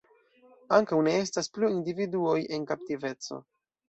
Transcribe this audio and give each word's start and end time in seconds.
Ankaŭ 0.77 1.01
ne 1.07 1.11
estas 1.25 1.49
plu 1.57 1.69
individuoj 1.73 2.33
en 2.57 2.65
kaptiveco. 2.73 3.39